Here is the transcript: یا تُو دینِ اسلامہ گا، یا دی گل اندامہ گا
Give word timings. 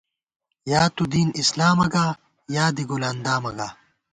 یا 0.71 0.81
تُو 0.95 1.03
دینِ 1.11 1.29
اسلامہ 1.41 1.85
گا، 1.93 2.05
یا 2.55 2.65
دی 2.75 2.83
گل 2.89 3.03
اندامہ 3.11 3.51
گا 3.57 3.67